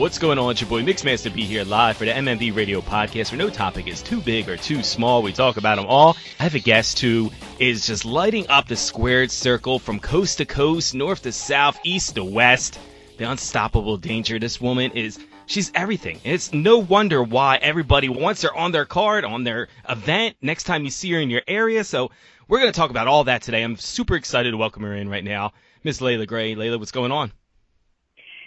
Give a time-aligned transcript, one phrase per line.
[0.00, 0.52] What's going on?
[0.52, 3.86] It's your boy Mixmaster B here live for the MMB Radio Podcast where no topic
[3.86, 5.22] is too big or too small.
[5.22, 6.16] We talk about them all.
[6.38, 10.46] I have a guest who is just lighting up the squared circle from coast to
[10.46, 12.78] coast, north to south, east to west.
[13.18, 14.38] The unstoppable danger.
[14.38, 16.18] This woman is she's everything.
[16.24, 20.84] It's no wonder why everybody wants her on their card, on their event, next time
[20.84, 21.84] you see her in your area.
[21.84, 22.10] So
[22.48, 23.62] we're going to talk about all that today.
[23.62, 25.52] I'm super excited to welcome her in right now.
[25.84, 26.54] Miss Layla Gray.
[26.54, 27.32] Layla, what's going on?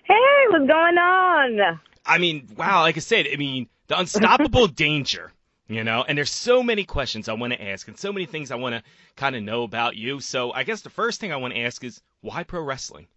[0.03, 1.79] Hey, what's going on?
[2.05, 5.31] I mean, wow, like I said, I mean, the unstoppable danger,
[5.67, 8.51] you know, and there's so many questions I want to ask and so many things
[8.51, 8.83] I want to
[9.15, 10.19] kind of know about you.
[10.19, 13.07] So I guess the first thing I want to ask is why pro wrestling?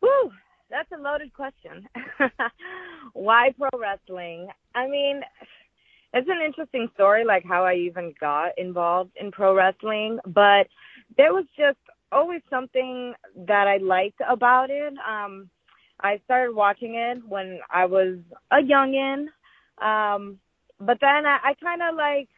[0.00, 0.30] Whew,
[0.68, 1.88] that's a loaded question.
[3.14, 4.48] why pro wrestling?
[4.74, 5.22] I mean,
[6.12, 10.68] it's an interesting story, like how I even got involved in pro wrestling, but
[11.16, 11.78] there was just
[12.14, 13.14] always something
[13.46, 14.94] that I liked about it.
[15.06, 15.50] Um,
[16.00, 18.18] I started watching it when I was
[18.50, 19.26] a youngin,
[19.82, 20.38] um,
[20.80, 22.28] but then I, I kind of like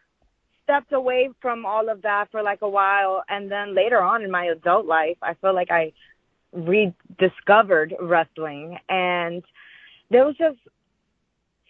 [0.65, 4.31] stepped away from all of that for like a while, and then later on in
[4.31, 5.93] my adult life, I feel like I
[6.53, 9.43] rediscovered wrestling, and
[10.11, 10.59] there was just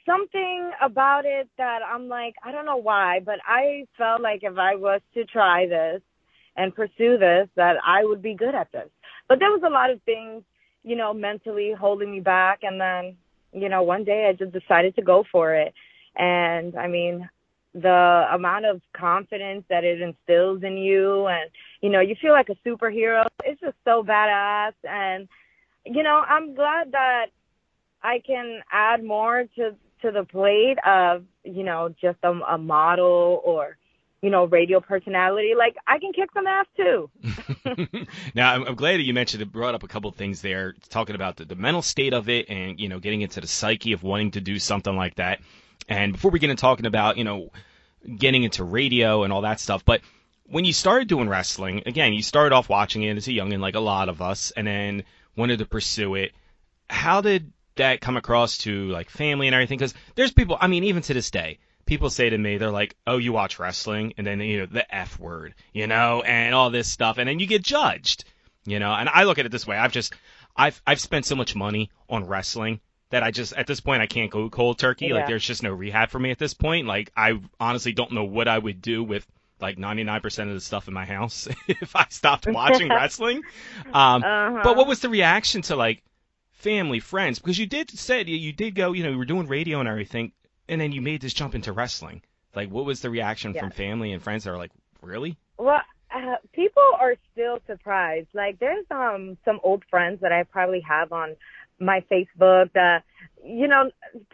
[0.06, 4.56] something about it that I'm like, I don't know why, but I felt like if
[4.56, 6.00] I was to try this,
[6.56, 8.88] and pursue this that I would be good at this.
[9.28, 10.42] But there was a lot of things,
[10.84, 13.16] you know, mentally holding me back and then,
[13.52, 15.74] you know, one day I just decided to go for it.
[16.16, 17.28] And I mean,
[17.74, 21.50] the amount of confidence that it instills in you and
[21.82, 23.24] you know, you feel like a superhero.
[23.44, 25.28] It's just so badass and
[25.84, 27.26] you know, I'm glad that
[28.02, 33.40] I can add more to to the plate of, you know, just a, a model
[33.44, 33.76] or
[34.26, 35.52] you know, radio personality.
[35.56, 37.08] Like I can kick some ass too.
[38.34, 39.52] now I'm, I'm, glad that you mentioned it.
[39.52, 42.80] Brought up a couple things there, talking about the, the mental state of it, and
[42.80, 45.38] you know, getting into the psyche of wanting to do something like that.
[45.88, 47.52] And before we get into talking about, you know,
[48.18, 50.00] getting into radio and all that stuff, but
[50.48, 53.76] when you started doing wrestling, again, you started off watching it as a youngin, like
[53.76, 55.04] a lot of us, and then
[55.36, 56.32] wanted to pursue it.
[56.90, 59.78] How did that come across to like family and everything?
[59.78, 62.96] Because there's people, I mean, even to this day, people say to me, they're like,
[63.06, 66.70] "Oh, you watch wrestling," and then you know the f word, you know, and all
[66.70, 68.24] this stuff, and then you get judged,
[68.66, 68.92] you know.
[68.92, 70.14] And I look at it this way: I've just,
[70.56, 72.80] I've, I've spent so much money on wrestling
[73.10, 75.06] that I just, at this point, I can't go cold turkey.
[75.06, 75.14] Yeah.
[75.14, 76.86] Like, there's just no rehab for me at this point.
[76.86, 79.26] Like, I honestly don't know what I would do with
[79.60, 83.42] like 99% of the stuff in my house if I stopped watching wrestling.
[83.86, 84.60] Um, uh-huh.
[84.62, 86.02] But what was the reaction to like
[86.52, 87.38] family, friends?
[87.38, 90.32] Because you did said you did go, you know, you were doing radio and everything
[90.68, 92.22] and then you made this jump into wrestling.
[92.54, 94.72] Like, what was the reaction from family and friends that are like,
[95.02, 95.36] really?
[95.58, 95.82] Well,
[96.14, 98.28] uh, people are still surprised.
[98.32, 101.36] Like, there's um some old friends that I probably have on
[101.78, 103.04] my Facebook that,
[103.44, 103.90] you know,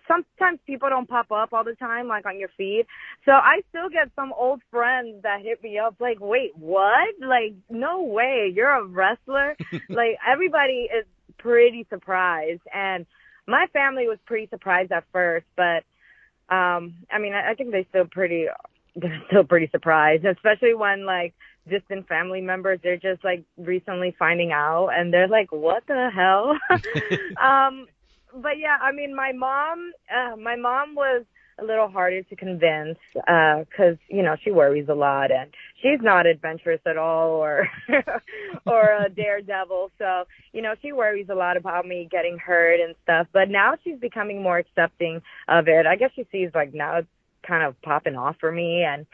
[0.07, 2.87] sometimes people don't pop up all the time, like on your feed.
[3.25, 7.09] So I still get some old friends that hit me up, like, wait, what?
[7.21, 9.57] Like, no way, you're a wrestler?
[9.89, 11.05] like, everybody is
[11.39, 12.63] pretty surprised.
[12.73, 13.07] And
[13.47, 15.83] my family was pretty surprised at first, but
[16.49, 18.47] um, I mean, I, I think they still pretty,
[18.97, 21.35] they're still pretty surprised, especially when like
[21.69, 26.57] distant family members, they're just like recently finding out and they're like, what the hell?
[27.43, 27.87] um,
[28.35, 31.25] but yeah, I mean, my mom, uh, my mom was
[31.59, 36.01] a little harder to convince, uh, cause, you know, she worries a lot and she's
[36.01, 37.69] not adventurous at all or,
[38.67, 39.91] or a daredevil.
[39.99, 43.75] So, you know, she worries a lot about me getting hurt and stuff, but now
[43.85, 45.87] she's becoming more accepting of it.
[45.87, 47.09] I guess she sees like now it's
[47.47, 49.07] kind of popping off for me and,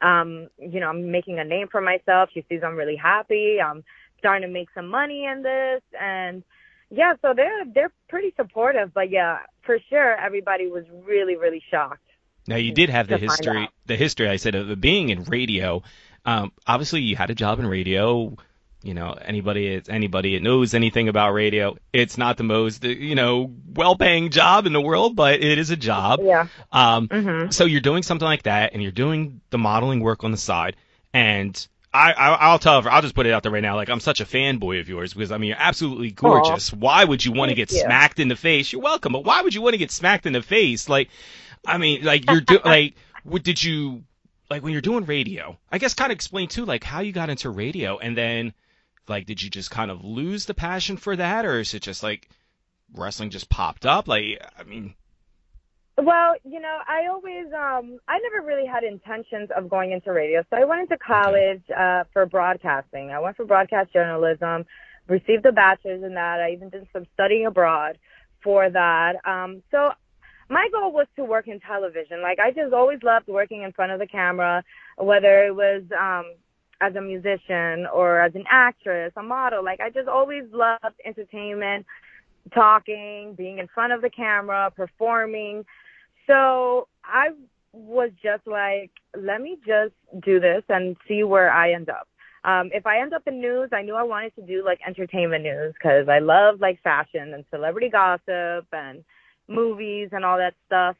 [0.00, 2.30] um, you know, I'm making a name for myself.
[2.32, 3.58] She sees I'm really happy.
[3.64, 3.84] I'm
[4.18, 6.42] starting to make some money in this and,
[6.92, 12.06] yeah, so they're they're pretty supportive, but yeah, for sure everybody was really really shocked.
[12.46, 15.82] Now you did have the history the history I said of being in radio.
[16.24, 18.36] Um, obviously you had a job in radio.
[18.84, 23.50] You know, anybody anybody that knows anything about radio, it's not the most you know
[23.74, 26.20] well-paying job in the world, but it is a job.
[26.22, 26.48] Yeah.
[26.72, 27.50] Um, mm-hmm.
[27.52, 30.76] So you're doing something like that, and you're doing the modeling work on the side,
[31.14, 31.54] and
[31.94, 32.90] I, I will tell her.
[32.90, 33.76] I'll just put it out there right now.
[33.76, 36.70] Like I'm such a fanboy of yours because I mean you're absolutely gorgeous.
[36.70, 36.78] Aww.
[36.78, 37.80] Why would you want to get you.
[37.80, 38.72] smacked in the face?
[38.72, 40.88] You're welcome, but why would you want to get smacked in the face?
[40.88, 41.10] Like,
[41.66, 42.94] I mean, like you're do- like,
[43.24, 44.04] what did you
[44.48, 45.58] like when you're doing radio?
[45.70, 48.54] I guess kind of explain too, like how you got into radio, and then
[49.06, 52.02] like did you just kind of lose the passion for that, or is it just
[52.02, 52.28] like
[52.94, 54.08] wrestling just popped up?
[54.08, 54.94] Like, I mean.
[55.98, 60.42] Well, you know, I always, um, I never really had intentions of going into radio.
[60.48, 63.10] So I went into college uh, for broadcasting.
[63.10, 64.64] I went for broadcast journalism,
[65.08, 66.40] received a bachelor's in that.
[66.40, 67.98] I even did some studying abroad
[68.42, 69.16] for that.
[69.26, 69.90] Um, so
[70.48, 72.22] my goal was to work in television.
[72.22, 74.64] Like I just always loved working in front of the camera,
[74.96, 76.34] whether it was um,
[76.80, 79.62] as a musician or as an actress, a model.
[79.62, 81.86] Like I just always loved entertainment,
[82.54, 85.64] talking, being in front of the camera, performing.
[86.26, 87.30] So I
[87.72, 92.08] was just like, let me just do this and see where I end up.
[92.44, 95.44] Um, if I end up in news, I knew I wanted to do like entertainment
[95.44, 99.04] news because I love like fashion and celebrity gossip and
[99.48, 100.96] movies and all that stuff.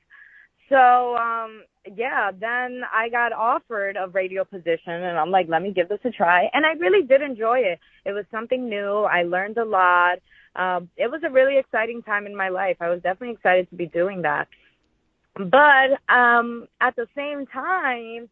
[0.68, 1.64] So, um,
[1.96, 5.98] yeah, then I got offered a radio position and I'm like, let me give this
[6.04, 6.48] a try.
[6.52, 7.80] And I really did enjoy it.
[8.04, 9.02] It was something new.
[9.02, 10.18] I learned a lot.
[10.54, 12.76] Um, it was a really exciting time in my life.
[12.80, 14.48] I was definitely excited to be doing that.
[15.34, 18.28] But um, at the same time,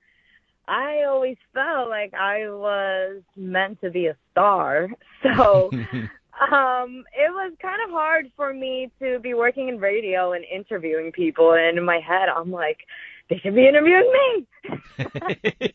[0.69, 4.89] I always felt like I was meant to be a star.
[5.23, 5.69] So
[6.51, 11.13] um, it was kind of hard for me to be working in radio and interviewing
[11.13, 11.53] people.
[11.53, 12.79] And in my head, I'm like,
[13.29, 14.47] they should be interviewing me.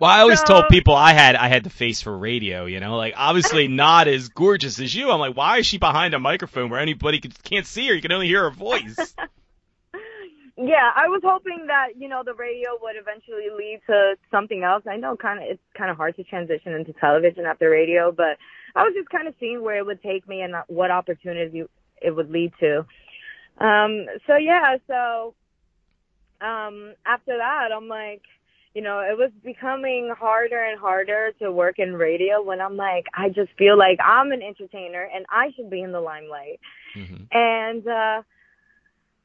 [0.00, 2.66] well, I always So- told people I had I had the face for radio.
[2.66, 5.10] You know, like obviously not as gorgeous as you.
[5.10, 7.94] I'm like, why is she behind a microphone where anybody could, can't see her?
[7.94, 9.14] You can only hear her voice.
[10.56, 14.84] Yeah, I was hoping that you know the radio would eventually lead to something else.
[14.88, 18.36] I know kind of it's kind of hard to transition into television after radio, but
[18.74, 21.64] I was just kind of seeing where it would take me and what opportunity
[22.00, 22.78] it would lead to.
[23.58, 25.34] Um, so yeah, so
[26.40, 28.22] um, after that, I'm like,
[28.74, 33.06] you know, it was becoming harder and harder to work in radio when I'm like,
[33.14, 36.60] I just feel like I'm an entertainer and I should be in the limelight.
[36.94, 38.22] hmm And uh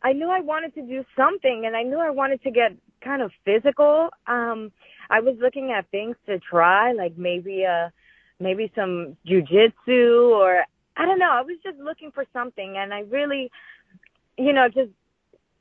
[0.04, 2.72] I knew I wanted to do something and I knew I wanted to get
[3.02, 4.10] kind of physical.
[4.28, 4.72] Um
[5.10, 7.90] I was looking at things to try, like maybe uh
[8.40, 10.64] maybe some jujitsu or
[10.96, 11.32] I don't know.
[11.32, 13.52] I was just looking for something and I really
[14.38, 14.92] you know, just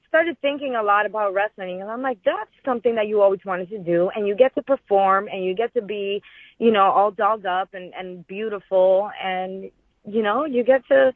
[0.08, 3.68] started thinking a lot about wrestling and I'm like, that's something that you always wanted
[3.70, 6.22] to do and you get to perform and you get to be,
[6.58, 9.70] you know, all dolled up and, and beautiful and
[10.06, 11.12] you know, you get to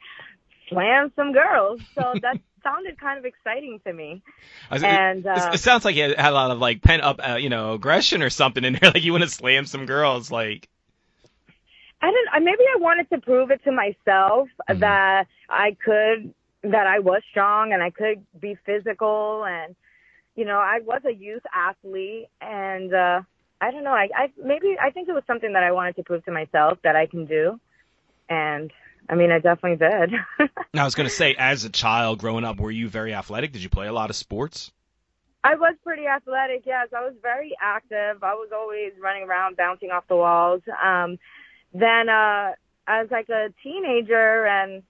[0.68, 1.80] slam some girls.
[1.94, 4.22] So that sounded kind of exciting to me.
[4.70, 7.20] Was- And, it, uh, it sounds like you had a lot of like pent up,
[7.26, 8.90] uh, you know, aggression or something in there.
[8.92, 10.30] Like you want to slam some girls.
[10.30, 10.68] Like,
[12.02, 12.44] I don't.
[12.44, 14.80] Maybe I wanted to prove it to myself Mhm.
[14.80, 19.74] that I could, that I was strong and I could be physical and,
[20.36, 23.20] you know, I was a youth athlete and uh
[23.60, 23.92] I don't know.
[23.92, 26.78] I, I maybe I think it was something that I wanted to prove to myself
[26.82, 27.60] that I can do,
[28.30, 28.70] and
[29.10, 30.50] I mean I definitely did.
[30.74, 33.52] I was gonna say, as a child growing up, were you very athletic?
[33.52, 34.70] Did you play a lot of sports?
[35.42, 36.88] I was pretty athletic, yes.
[36.96, 38.22] I was very active.
[38.22, 40.60] I was always running around, bouncing off the walls.
[40.82, 41.18] Um,
[41.72, 42.52] then, uh,
[42.86, 44.82] as like a teenager and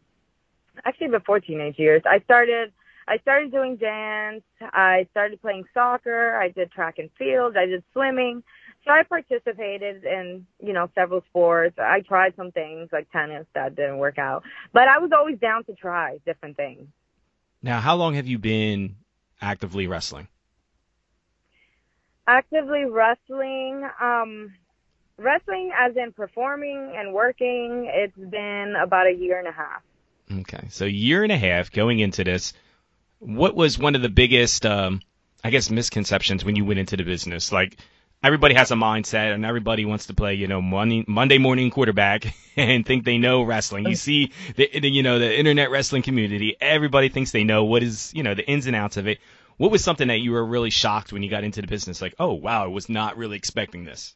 [0.85, 2.73] actually before teenage years, I started,
[3.07, 4.43] I started doing dance.
[4.61, 6.37] I started playing soccer.
[6.37, 7.57] I did track and field.
[7.57, 8.43] I did swimming.
[8.85, 11.79] So I participated in, you know, several sports.
[11.79, 14.43] I tried some things like tennis that didn't work out,
[14.73, 16.87] but I was always down to try different things.
[17.63, 18.97] Now, how long have you been
[19.41, 20.29] actively wrestling?
[22.27, 24.53] actively wrestling um
[25.17, 29.83] wrestling as in performing and working it's been about a year and a half
[30.33, 32.53] Okay, so year and a half going into this.
[33.19, 35.01] What was one of the biggest, um,
[35.43, 37.51] I guess, misconceptions when you went into the business?
[37.51, 37.77] Like
[38.23, 42.27] everybody has a mindset, and everybody wants to play, you know, Monday, Monday morning quarterback
[42.57, 43.87] and think they know wrestling.
[43.87, 46.57] You see the, the, you know, the internet wrestling community.
[46.61, 49.19] Everybody thinks they know what is, you know, the ins and outs of it.
[49.59, 52.01] What was something that you were really shocked when you got into the business?
[52.03, 54.15] Like, oh wow, I was not really expecting this.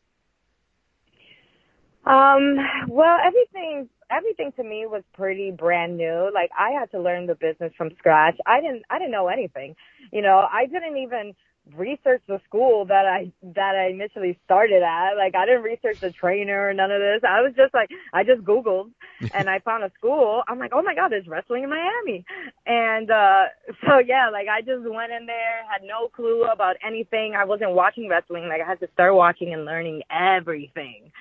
[2.06, 2.56] um
[2.88, 7.34] well everything everything to me was pretty brand new like i had to learn the
[7.36, 9.76] business from scratch i didn't i didn't know anything
[10.12, 11.34] you know i didn't even
[11.74, 16.10] research the school that i that i initially started at like i didn't research the
[16.10, 18.90] trainer or none of this i was just like i just googled
[19.34, 20.42] and I found a school.
[20.48, 22.24] I'm like, oh my god, there's wrestling in Miami,
[22.66, 23.44] and uh
[23.86, 27.34] so yeah, like I just went in there, had no clue about anything.
[27.34, 28.48] I wasn't watching wrestling.
[28.48, 31.12] Like I had to start watching and learning everything.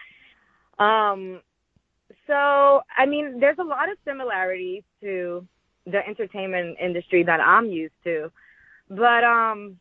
[0.79, 1.41] Um,
[2.27, 5.45] so I mean, there's a lot of similarities to
[5.85, 8.31] the entertainment industry that I'm used to,
[8.89, 9.77] but um.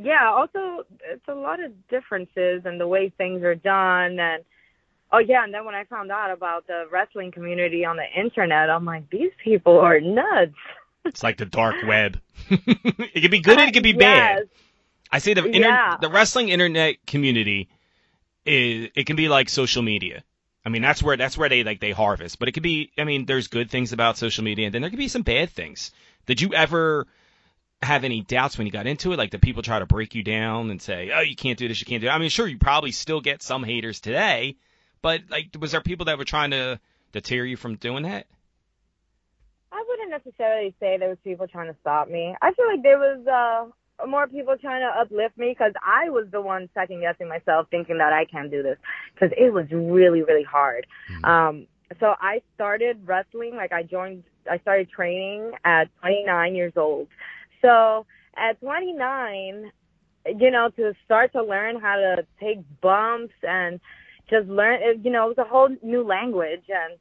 [0.00, 4.44] Yeah, also it's a lot of differences in the way things are done and
[5.10, 8.68] Oh yeah, and then when I found out about the wrestling community on the internet,
[8.68, 10.52] I'm like, these people are nuts.
[11.06, 12.20] It's like the dark web.
[12.50, 14.48] it could be good and it could be bad.
[15.10, 15.96] I say the inter- Yeah.
[15.98, 17.70] the wrestling internet community
[18.44, 20.22] is it can be like social media.
[20.64, 22.38] I mean, that's where that's where they like they harvest.
[22.38, 22.92] But it could be.
[22.98, 25.48] I mean, there's good things about social media, and then there could be some bad
[25.48, 25.90] things.
[26.26, 27.06] Did you ever
[27.82, 29.18] have any doubts when you got into it?
[29.18, 31.80] Like, the people try to break you down and say, "Oh, you can't do this,
[31.80, 32.10] you can't do." It.
[32.10, 34.56] I mean, sure, you probably still get some haters today,
[35.02, 36.80] but like, was there people that were trying to
[37.12, 38.26] deter you from doing that?
[39.70, 42.34] I wouldn't necessarily say there was people trying to stop me.
[42.40, 46.26] I feel like there was uh, more people trying to uplift me because I was
[46.30, 48.78] the one second guessing myself, thinking that I can't do this
[49.14, 50.86] because it was really, really hard.
[51.12, 51.24] Mm-hmm.
[51.24, 51.66] Um,
[52.00, 57.08] so I started wrestling, like I joined, I started training at 29 years old.
[57.62, 59.70] So at 29,
[60.38, 63.80] you know, to start to learn how to take bumps and
[64.30, 66.98] just learn, you know, it was a whole new language and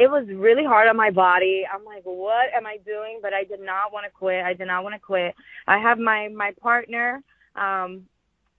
[0.00, 1.66] it was really hard on my body.
[1.70, 3.18] I'm like, what am I doing?
[3.20, 4.42] But I did not want to quit.
[4.42, 5.34] I did not want to quit.
[5.66, 7.22] I have my my partner,
[7.54, 8.06] um,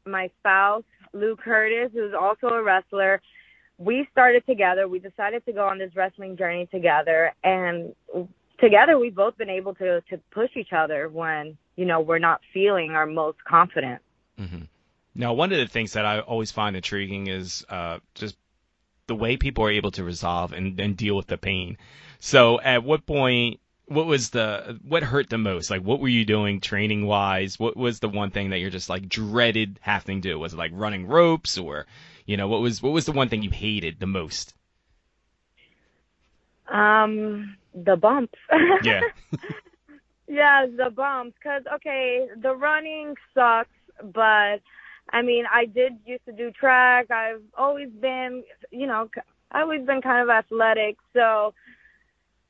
[0.06, 3.22] my spouse, Lou Curtis, who's also a wrestler.
[3.80, 4.88] We started together.
[4.88, 7.96] We decided to go on this wrestling journey together, and
[8.62, 12.42] together we've both been able to to push each other when you know we're not
[12.54, 14.02] feeling our most confident.
[14.40, 14.64] Mm-hmm.
[15.14, 18.38] Now, one of the things that I always find intriguing is uh, just
[19.08, 21.78] the way people are able to resolve and, and deal with the pain.
[22.20, 25.70] So at what point what was the what hurt the most?
[25.70, 27.60] Like what were you doing training wise?
[27.60, 30.40] What was the one thing that you're just like dreaded having to do?
[30.40, 31.88] Was it like running ropes or
[32.26, 34.54] you know, what was what was the one thing you hated the most?
[36.72, 38.40] Um the bumps.
[38.84, 39.02] Yeah.
[40.28, 43.70] yeah, the bumps cuz okay, the running sucks,
[44.04, 44.62] but
[45.10, 47.12] I mean, I did used to do track.
[47.12, 49.10] I've always been, you know,
[49.52, 50.98] I've always been kind of athletic.
[51.14, 51.54] So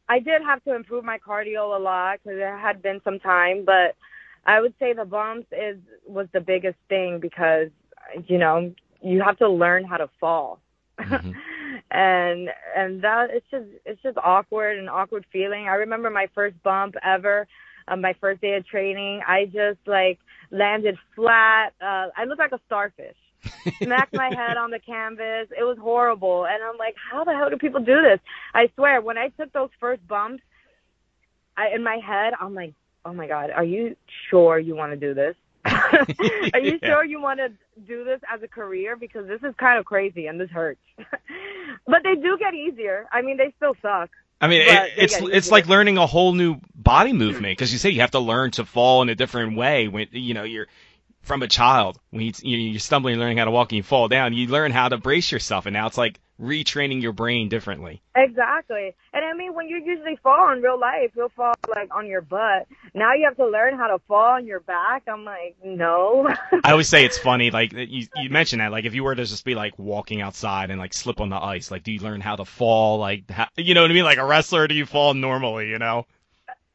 [0.07, 3.63] I did have to improve my cardio a lot because it had been some time.
[3.65, 3.95] But
[4.45, 7.69] I would say the bumps is was the biggest thing because,
[8.27, 10.59] you know, you have to learn how to fall.
[10.99, 11.31] Mm-hmm.
[11.89, 15.67] and and that it's just it's just awkward and awkward feeling.
[15.67, 17.47] I remember my first bump ever
[17.88, 19.21] um, my first day of training.
[19.27, 20.19] I just like
[20.50, 21.73] landed flat.
[21.81, 23.15] Uh, I looked like a starfish.
[23.83, 25.47] Smacked my head on the canvas.
[25.57, 26.45] It was horrible.
[26.45, 28.19] And I'm like, how the hell do people do this?
[28.53, 30.43] I swear, when I took those first bumps,
[31.57, 33.95] I, in my head, I'm like, oh my God, are you
[34.29, 35.35] sure you want to do this?
[35.65, 36.89] Are you yeah.
[36.89, 37.49] sure you want to
[37.87, 38.95] do this as a career?
[38.95, 40.81] Because this is kind of crazy and this hurts.
[40.97, 43.07] but they do get easier.
[43.11, 44.09] I mean, they still suck.
[44.39, 47.91] I mean, it, it's it's like learning a whole new body movement because you say
[47.91, 50.65] you have to learn to fall in a different way when you know you're
[51.21, 54.33] from a child when you, you're stumbling, learning how to walk, and you fall down.
[54.33, 58.01] You learn how to brace yourself, and now it's like retraining your brain differently.
[58.15, 58.95] Exactly.
[59.13, 62.21] And I mean, when you usually fall in real life, you'll fall like on your
[62.21, 62.67] butt.
[62.95, 65.03] Now you have to learn how to fall on your back.
[65.07, 66.27] I'm like, no.
[66.63, 67.51] I always say it's funny.
[67.61, 68.71] Like you, you mentioned that.
[68.71, 71.35] Like if you were to just be like walking outside and like slip on the
[71.35, 72.97] ice, like do you learn how to fall?
[72.97, 74.05] Like, how, you know what I mean?
[74.05, 75.67] Like a wrestler, do you fall normally?
[75.69, 76.05] You know?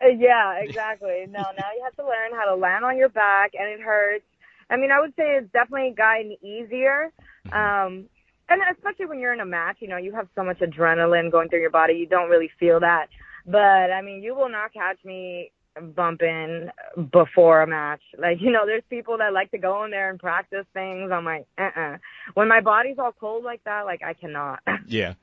[0.02, 1.26] Uh, yeah, exactly.
[1.28, 4.24] No, now you have to learn how to land on your back, and it hurts.
[4.70, 7.12] I mean, I would say it's definitely gotten easier.
[7.46, 8.08] Um,
[8.48, 11.48] and especially when you're in a match, you know, you have so much adrenaline going
[11.48, 13.06] through your body, you don't really feel that.
[13.44, 15.52] But I mean, you will not catch me
[15.94, 16.68] bumping
[17.12, 18.00] before a match.
[18.18, 21.10] Like, you know, there's people that like to go in there and practice things.
[21.12, 21.94] I'm like, uh uh-uh.
[21.94, 21.98] uh
[22.34, 24.60] When my body's all cold like that, like I cannot.
[24.86, 25.14] Yeah.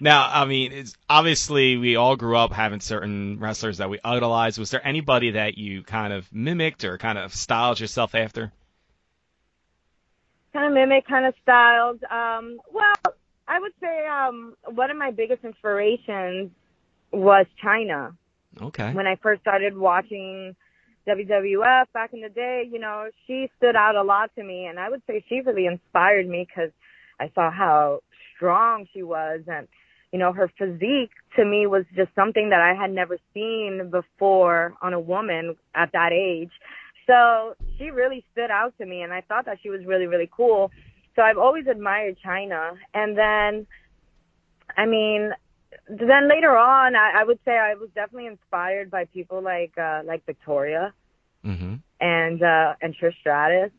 [0.00, 4.58] Now, I mean, it's obviously we all grew up having certain wrestlers that we idolized.
[4.58, 8.52] Was there anybody that you kind of mimicked or kind of styled yourself after?
[10.52, 12.02] Kind of mimic, kind of styled.
[12.04, 13.14] Um, well,
[13.48, 16.50] I would say um, one of my biggest inspirations
[17.12, 18.14] was Chyna.
[18.60, 18.92] Okay.
[18.92, 20.54] When I first started watching
[21.08, 24.78] WWF back in the day, you know, she stood out a lot to me, and
[24.78, 26.70] I would say she really inspired me because
[27.18, 28.00] I saw how
[28.36, 29.68] strong she was, and
[30.12, 34.74] you know, her physique to me was just something that I had never seen before
[34.82, 36.50] on a woman at that age.
[37.12, 40.30] So she really stood out to me, and I thought that she was really, really
[40.34, 40.70] cool.
[41.14, 42.72] So I've always admired Chyna.
[42.94, 43.66] And then,
[44.78, 45.32] I mean,
[45.88, 50.00] then later on, I, I would say I was definitely inspired by people like uh,
[50.06, 50.94] like Victoria
[51.44, 51.74] mm-hmm.
[52.00, 53.72] and uh, and Trish Stratus.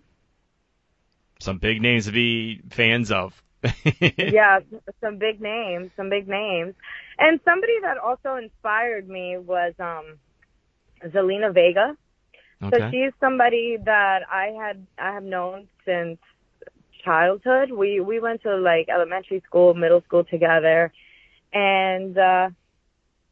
[1.39, 3.33] Some big names to be fans of.
[4.17, 4.59] yeah,
[5.01, 6.75] some big names, some big names,
[7.17, 10.19] and somebody that also inspired me was um,
[11.09, 11.97] Zelina Vega.
[12.63, 12.77] Okay.
[12.77, 16.17] So she's somebody that I had I have known since
[17.03, 17.71] childhood.
[17.71, 20.91] We we went to like elementary school, middle school together,
[21.51, 22.49] and uh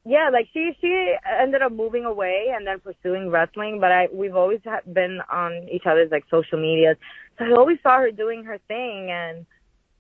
[0.03, 3.79] yeah, like she she ended up moving away and then pursuing wrestling.
[3.79, 4.59] But I we've always
[4.91, 6.97] been on each other's like social medias,
[7.38, 9.45] so I always saw her doing her thing, and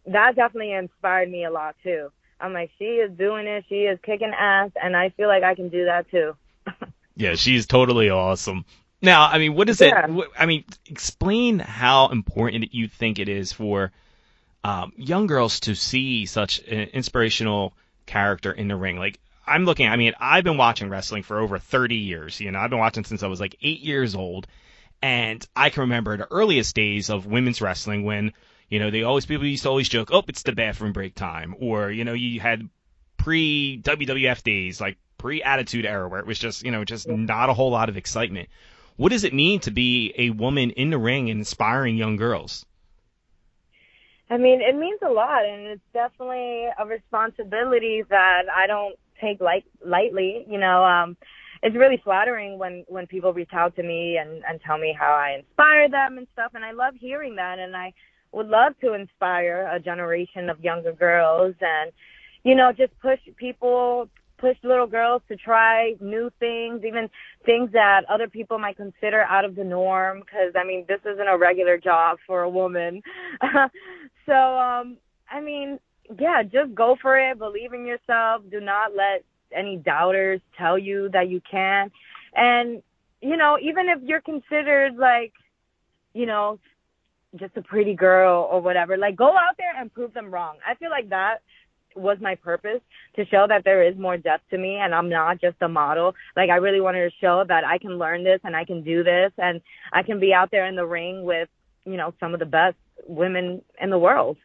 [0.07, 2.09] that definitely inspired me a lot too.
[2.39, 5.53] I'm like, she is doing it, she is kicking ass, and I feel like I
[5.53, 6.35] can do that too.
[7.15, 8.65] yeah, she's totally awesome.
[9.01, 10.05] Now, I mean, what is yeah.
[10.07, 10.29] it?
[10.37, 13.91] I mean, explain how important you think it is for
[14.63, 17.73] um, young girls to see such an inspirational
[18.05, 18.97] character in the ring.
[18.97, 22.39] Like, I'm looking, I mean, I've been watching wrestling for over 30 years.
[22.39, 24.47] You know, I've been watching since I was like eight years old.
[25.01, 28.33] And I can remember the earliest days of women's wrestling when,
[28.69, 31.55] you know, they always, people used to always joke, oh, it's the bathroom break time.
[31.59, 32.69] Or, you know, you had
[33.17, 37.49] pre WWF days, like pre Attitude Era, where it was just, you know, just not
[37.49, 38.47] a whole lot of excitement.
[38.97, 42.65] What does it mean to be a woman in the ring and inspiring young girls?
[44.29, 49.41] I mean, it means a lot, and it's definitely a responsibility that I don't take
[49.41, 50.45] light lightly.
[50.49, 51.17] You know, um,
[51.61, 55.13] it's really flattering when when people reach out to me and and tell me how
[55.13, 57.93] I inspire them and stuff, and I love hearing that, and I
[58.31, 61.91] would love to inspire a generation of younger girls and
[62.43, 64.07] you know just push people
[64.41, 67.07] push little girls to try new things, even
[67.45, 70.19] things that other people might consider out of the norm.
[70.19, 73.01] Because I mean, this isn't a regular job for a woman.
[74.25, 74.97] so, um,
[75.31, 75.79] I mean,
[76.19, 77.37] yeah, just go for it.
[77.37, 78.41] Believe in yourself.
[78.51, 79.23] Do not let
[79.55, 81.91] any doubters tell you that you can't.
[82.35, 82.81] And
[83.21, 85.33] you know, even if you're considered like,
[86.13, 86.59] you know,
[87.35, 90.57] just a pretty girl or whatever, like go out there and prove them wrong.
[90.67, 91.37] I feel like that
[91.95, 92.81] was my purpose
[93.15, 96.15] to show that there is more depth to me and I'm not just a model.
[96.35, 99.03] Like I really wanted to show that I can learn this and I can do
[99.03, 101.49] this and I can be out there in the ring with,
[101.85, 104.37] you know, some of the best women in the world.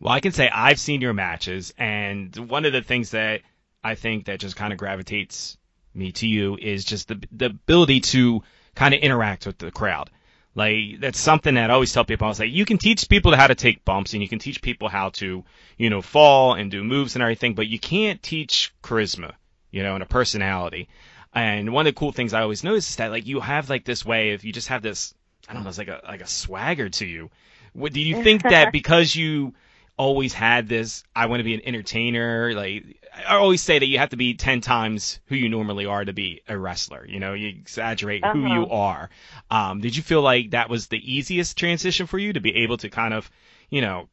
[0.00, 3.42] Well, I can say I've seen your matches and one of the things that
[3.82, 5.56] I think that just kind of gravitates
[5.94, 8.42] me to you is just the the ability to
[8.74, 10.10] kind of interact with the crowd.
[10.54, 12.26] Like that's something that I always tell people.
[12.26, 14.62] I was like, you can teach people how to take bumps and you can teach
[14.62, 15.44] people how to,
[15.76, 19.32] you know, fall and do moves and everything, but you can't teach charisma,
[19.70, 20.88] you know, and a personality.
[21.32, 23.84] And one of the cool things I always notice is that like you have like
[23.84, 25.14] this way of you just have this,
[25.48, 27.30] I don't know, it's like a like a swagger to you.
[27.72, 29.54] What do you think that because you
[29.96, 32.52] always had this I want to be an entertainer.
[32.54, 36.04] Like I always say that you have to be 10 times who you normally are
[36.04, 37.06] to be a wrestler.
[37.06, 38.32] You know, you exaggerate uh-huh.
[38.32, 38.74] who you uh-huh.
[38.74, 39.10] are.
[39.50, 42.76] Um, did you feel like that was the easiest transition for you to be able
[42.78, 43.30] to kind of,
[43.70, 44.08] you know,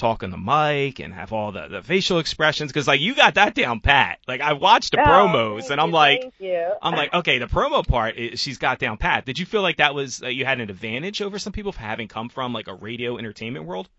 [0.00, 3.34] talk on the mic and have all the, the facial expressions because like you got
[3.34, 6.32] that down pat like i watched the oh, promos and i'm you, like
[6.80, 9.76] i'm like okay the promo part is, she's got down pat did you feel like
[9.76, 12.66] that was uh, you had an advantage over some people for having come from like
[12.66, 13.90] a radio entertainment world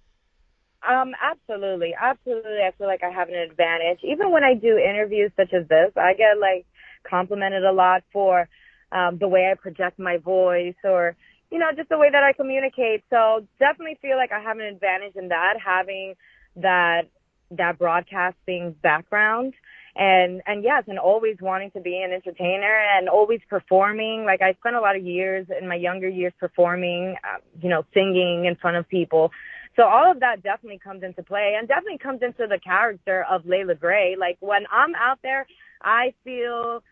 [0.87, 2.59] um, absolutely, absolutely.
[2.65, 3.99] I feel like I have an advantage.
[4.03, 6.65] Even when I do interviews such as this, I get like
[7.09, 8.47] complimented a lot for
[8.91, 11.15] um, the way I project my voice or
[11.51, 13.03] you know just the way that I communicate.
[13.09, 16.15] So definitely feel like I have an advantage in that having
[16.55, 17.03] that
[17.51, 19.53] that broadcasting background
[19.95, 24.53] and and yes and always wanting to be an entertainer and always performing like i
[24.53, 28.55] spent a lot of years in my younger years performing uh, you know singing in
[28.55, 29.31] front of people
[29.75, 33.43] so all of that definitely comes into play and definitely comes into the character of
[33.43, 34.15] Layla Gray.
[34.19, 35.47] Like when I'm out there,
[35.81, 36.83] I feel,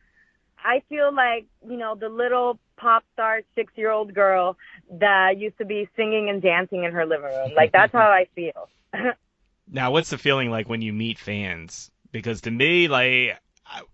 [0.63, 4.57] I feel like, you know, the little pop star six year old girl
[4.91, 7.51] that used to be singing and dancing in her living room.
[7.55, 8.69] Like that's how I feel.
[9.71, 11.91] now, what's the feeling like when you meet fans?
[12.11, 13.37] Because to me, like,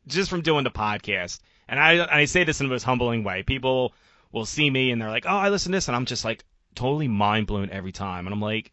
[0.07, 3.43] just from doing the podcast, and I, I say this in the most humbling way,
[3.43, 3.93] people
[4.31, 5.87] will see me and they're like, oh, I listen to this.
[5.87, 6.45] And I'm just like,
[6.75, 8.27] totally mind blown every time.
[8.27, 8.71] And I'm like,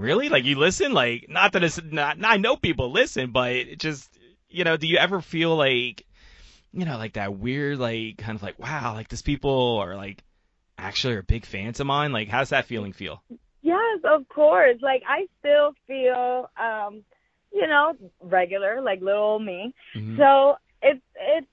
[0.00, 0.28] really?
[0.28, 0.92] Like you listen?
[0.92, 2.18] Like not that it's not.
[2.24, 4.08] I know people listen, but it just
[4.48, 6.04] you know, do you ever feel like
[6.72, 10.22] you know, like that weird, like kind of like wow, like these people are like
[10.78, 12.12] actually are big fans of mine?
[12.12, 13.22] Like how's that feeling feel?
[13.62, 14.78] Yes, of course.
[14.80, 17.04] Like I still feel, um,
[17.52, 19.74] you know, regular, like little me.
[19.94, 20.16] Mm-hmm.
[20.18, 21.46] So it's it's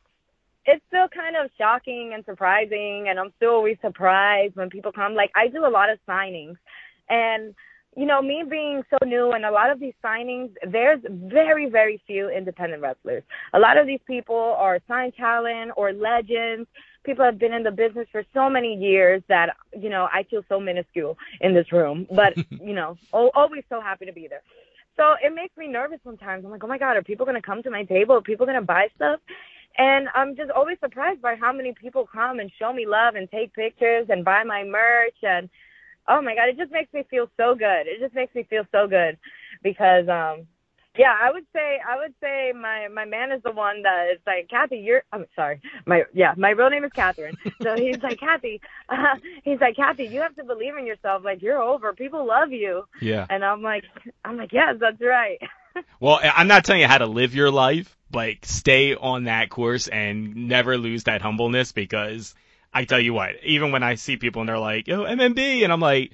[0.65, 5.15] it's still kind of shocking and surprising and I'm still always surprised when people come.
[5.15, 6.57] Like I do a lot of signings
[7.09, 7.55] and
[7.97, 11.99] you know, me being so new and a lot of these signings, there's very, very
[12.05, 13.23] few independent wrestlers.
[13.53, 16.69] A lot of these people are signed talent or legends.
[17.03, 20.43] People have been in the business for so many years that, you know, I feel
[20.47, 24.43] so minuscule in this room, but, you know, always so happy to be there.
[24.95, 26.45] So it makes me nervous sometimes.
[26.45, 28.15] I'm like, oh my God, are people going to come to my table?
[28.17, 29.19] Are people going to buy stuff?
[29.79, 33.29] And I'm just always surprised by how many people come and show me love and
[33.31, 35.49] take pictures and buy my merch and,
[36.07, 37.87] oh my god, it just makes me feel so good.
[37.87, 39.17] It just makes me feel so good
[39.63, 40.47] because um
[40.97, 44.19] Yeah, I would say I would say my my man is the one that is
[44.25, 44.77] like Kathy.
[44.77, 45.61] You're I'm sorry.
[45.85, 47.37] My yeah, my real name is Catherine.
[47.63, 48.61] So he's like Kathy.
[48.89, 50.05] Uh, he's like Kathy.
[50.05, 51.23] You have to believe in yourself.
[51.23, 51.93] Like you're over.
[51.93, 52.83] People love you.
[53.01, 53.25] Yeah.
[53.29, 53.85] And I'm like
[54.25, 55.39] I'm like yes, that's right.
[55.99, 59.87] Well, I'm not telling you how to live your life, but stay on that course
[59.87, 62.33] and never lose that humbleness because
[62.77, 65.73] I tell you what, even when I see people and they're like, "Yo, MMB," and
[65.73, 66.11] I'm like,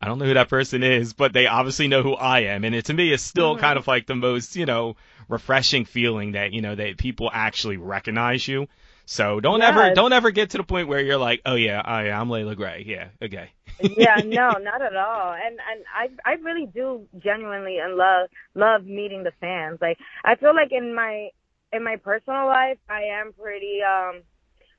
[0.00, 2.74] I don't know who that person is, but they obviously know who I am, and
[2.74, 3.58] it to me is still Mhm.
[3.58, 4.96] kind of like the most, you know,
[5.28, 8.68] refreshing feeling that you know that people actually recognize you.
[9.06, 12.20] So don't ever don't ever get to the point where you're like, oh yeah, yeah
[12.20, 13.50] I'm Layla Gray, yeah, okay.
[13.96, 15.32] yeah, no, not at all.
[15.34, 19.78] And and I I really do genuinely and love love meeting the fans.
[19.80, 21.28] Like I feel like in my
[21.72, 24.22] in my personal life I am pretty um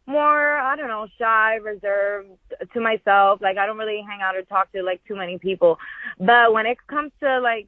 [0.08, 2.30] more I don't know, shy, reserved
[2.74, 3.41] to myself.
[3.41, 5.78] Like I don't really hang out or talk to like too many people.
[6.20, 7.67] But when it comes to like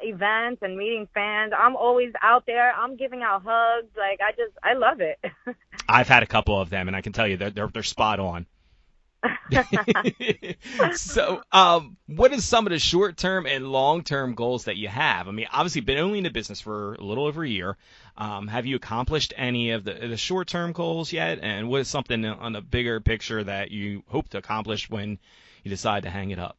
[0.00, 2.72] events and meeting fans, I'm always out there.
[2.72, 3.88] I'm giving out hugs.
[3.96, 5.18] Like I just I love it.
[5.88, 8.20] I've had a couple of them, and I can tell you they're they're, they're spot
[8.20, 8.46] on.
[10.94, 15.28] so, um, what is some of the short-term and long-term goals that you have?
[15.28, 17.76] I mean, obviously, been only in the business for a little over a year.
[18.16, 21.40] Um, have you accomplished any of the, the short-term goals yet?
[21.42, 25.18] And what is something on a bigger picture that you hope to accomplish when
[25.64, 26.56] you decide to hang it up?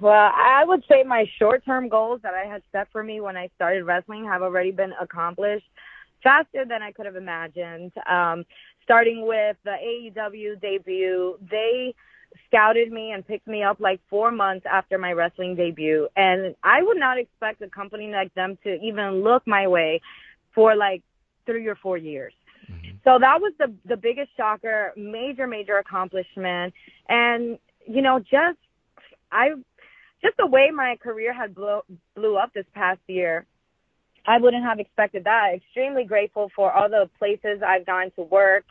[0.00, 3.36] Well, I would say my short term goals that I had set for me when
[3.36, 5.66] I started wrestling have already been accomplished
[6.22, 7.92] faster than I could have imagined.
[8.08, 8.44] Um,
[8.82, 11.94] starting with the AEW debut, they
[12.46, 16.08] scouted me and picked me up like four months after my wrestling debut.
[16.16, 20.00] And I would not expect a company like them to even look my way
[20.54, 21.02] for like
[21.46, 22.32] three or four years.
[22.70, 23.02] Mhm.
[23.04, 26.74] So that was the the biggest shocker, major major accomplishment,
[27.08, 28.58] and you know just
[29.32, 29.50] I
[30.22, 31.80] just the way my career had blew
[32.14, 33.46] blew up this past year.
[34.26, 35.54] I wouldn't have expected that.
[35.54, 38.64] Extremely grateful for all the places I've gone to work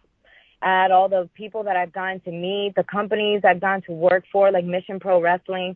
[0.62, 4.24] at, all the people that I've gone to meet, the companies I've gone to work
[4.32, 5.76] for, like Mission Pro Wrestling.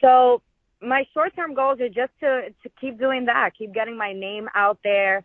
[0.00, 0.42] So
[0.82, 4.48] my short term goals are just to to keep doing that, keep getting my name
[4.54, 5.24] out there,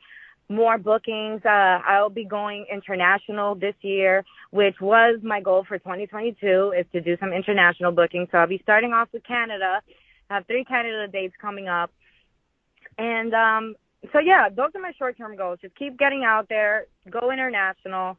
[0.49, 1.41] more bookings.
[1.43, 7.01] Uh, I'll be going international this year, which was my goal for 2022 is to
[7.01, 8.29] do some international bookings.
[8.31, 9.81] So I'll be starting off with Canada.
[10.29, 11.91] I have three Canada dates coming up.
[12.97, 13.75] And um
[14.11, 15.59] so yeah, those are my short-term goals.
[15.61, 18.17] Just keep getting out there, go international.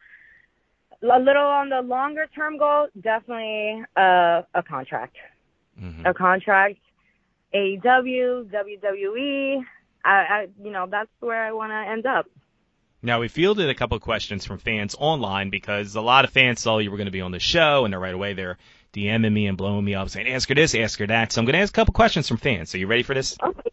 [1.03, 5.17] A little on the longer-term goal, definitely uh, a contract
[5.81, 6.05] Mhm.
[6.05, 6.79] a contract,
[7.55, 9.65] AEW, WWE.
[10.05, 12.27] I, I, you know, that's where I want to end up.
[13.03, 16.61] Now we fielded a couple of questions from fans online because a lot of fans
[16.61, 18.59] saw you were going to be on the show, and they're right away they're
[18.93, 21.47] DMing me and blowing me up saying, "Ask her this, ask her that." So I'm
[21.47, 22.75] going to ask a couple questions from fans.
[22.75, 23.37] Are you ready for this?
[23.43, 23.71] Okay.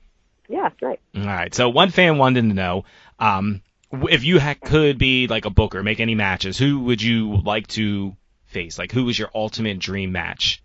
[0.50, 1.00] Yeah, right.
[1.16, 1.54] All right.
[1.54, 2.84] So one fan wanted to know
[3.20, 6.58] um, if you ha- could be like a booker, make any matches.
[6.58, 8.16] Who would you like to
[8.48, 8.80] face?
[8.80, 10.62] Like, who was your ultimate dream match?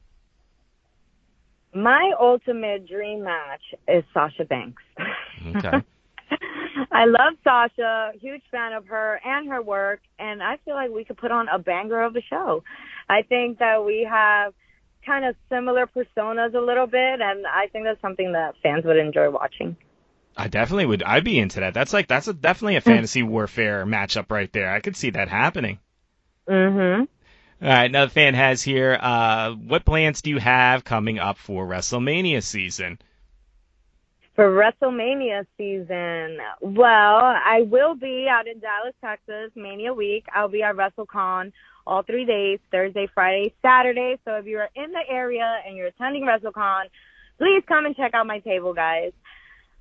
[1.75, 4.83] My ultimate dream match is Sasha Banks.
[5.57, 5.83] Okay.
[6.91, 11.05] I love Sasha, huge fan of her and her work, and I feel like we
[11.05, 12.63] could put on a banger of a show.
[13.09, 14.55] I think that we have
[15.05, 18.97] kind of similar personas a little bit, and I think that's something that fans would
[18.97, 19.77] enjoy watching.
[20.37, 21.03] I definitely would.
[21.03, 21.75] I'd be into that.
[21.75, 24.71] That's like that's a, definitely a fantasy warfare matchup right there.
[24.71, 25.79] I could see that happening.
[26.49, 27.09] Mhm.
[27.63, 28.99] All right, another fan has here.
[29.01, 32.99] Uh, what plans do you have coming up for WrestleMania season?
[34.35, 40.27] For WrestleMania season, well, I will be out in Dallas, Texas, Mania week.
[40.35, 41.53] I'll be at WrestleCon
[41.87, 44.19] all three days, Thursday, Friday, Saturday.
[44.25, 46.85] So if you're in the area and you're attending WrestleCon,
[47.39, 49.13] please come and check out my table, guys.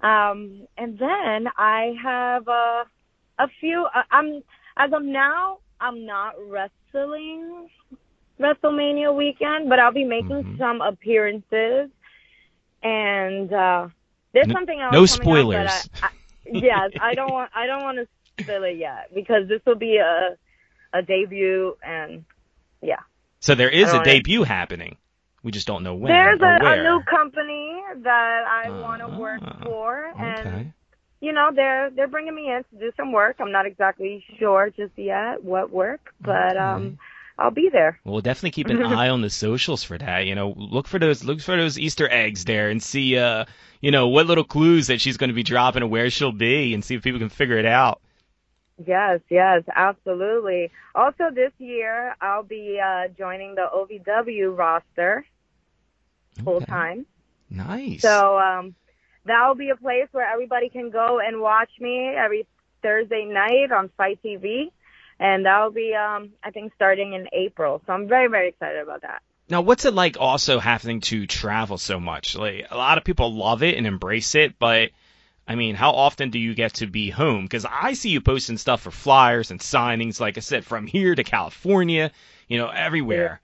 [0.01, 2.83] Um, and then I have uh,
[3.39, 3.85] a few.
[3.93, 4.43] Uh, I'm
[4.75, 7.69] as of now, I'm not wrestling
[8.39, 10.57] WrestleMania weekend, but I'll be making Mhm.
[10.57, 11.89] some appearances.
[12.81, 13.87] And uh,
[14.33, 14.91] there's No- something else.
[14.93, 15.89] no coming up that spoilers.
[16.01, 16.09] I, I,
[16.51, 17.51] yes, I don't want.
[17.55, 18.07] I don't want to
[18.43, 20.35] spill it yet because this will be a
[20.93, 22.25] a debut, and
[22.81, 23.01] yeah.
[23.41, 24.13] So there is a don't know.
[24.13, 24.97] debut happening.
[25.43, 29.41] We just don't know when There's a, a new company that I want to work
[29.43, 30.71] Ah, for, and Okay.
[31.19, 33.37] you know they're they're bringing me in to do some work.
[33.39, 36.59] I'm not exactly sure just yet what work, but Okay.
[36.61, 36.97] um,
[37.37, 37.99] I'll be there.
[38.05, 40.25] Well, we'll definitely keep an eye on the socials for that.
[40.25, 43.45] You know, look for those look for those Easter eggs there and see uh
[43.81, 46.73] you know what little clues that she's going to be dropping and where she'll be
[46.73, 48.01] and see if people can figure it out.
[48.85, 50.71] Yes, yes, absolutely.
[50.95, 55.25] Also, this year I'll be uh, joining the OVW roster
[56.43, 56.65] full Okay.
[56.65, 57.05] time.
[57.49, 58.01] Nice.
[58.01, 58.75] So um,
[59.25, 62.47] that'll be a place where everybody can go and watch me every
[62.81, 64.71] Thursday night on FITE TV.
[65.19, 67.81] And that'll be, um, I think, starting in April.
[67.85, 69.21] So I'm very, very excited about that.
[69.49, 72.35] Now, what's it like also having to travel so much?
[72.35, 74.89] Like, a lot of people love it and embrace it, but
[75.47, 77.45] I mean, how often do you get to be home?
[77.45, 81.15] Because I see you posting stuff for flyers and signings, like I said, from here
[81.15, 82.11] to California,
[82.47, 83.41] you know, everywhere.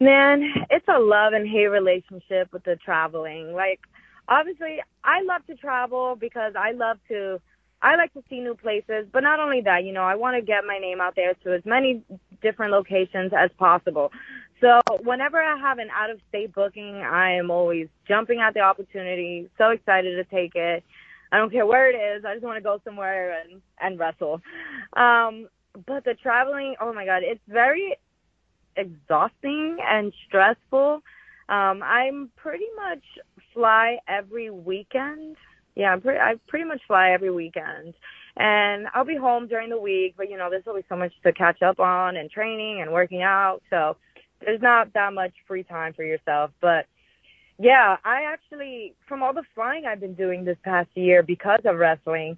[0.00, 3.52] Man, it's a love and hate relationship with the traveling.
[3.52, 3.80] Like,
[4.26, 7.40] obviously, I love to travel because I love to,
[7.80, 9.06] I like to see new places.
[9.12, 11.54] But not only that, you know, I want to get my name out there to
[11.54, 12.02] as many
[12.42, 14.10] different locations as possible.
[14.62, 18.60] So whenever I have an out of state booking, I am always jumping at the
[18.60, 20.84] opportunity, so excited to take it.
[21.32, 22.24] I don't care where it is.
[22.24, 24.40] I just want to go somewhere and and wrestle.
[24.92, 25.48] Um,
[25.86, 27.96] but the traveling, oh my god, it's very
[28.76, 31.02] exhausting and stressful.
[31.48, 33.02] Um, I'm pretty much
[33.52, 35.36] fly every weekend.
[35.74, 37.94] Yeah, I'm pretty, I pretty much fly every weekend.
[38.36, 41.32] And I'll be home during the week, but you know, there's always so much to
[41.32, 43.60] catch up on and training and working out.
[43.68, 43.96] So
[44.44, 46.50] there's not that much free time for yourself.
[46.60, 46.86] But
[47.58, 51.76] yeah, I actually, from all the flying I've been doing this past year because of
[51.76, 52.36] wrestling,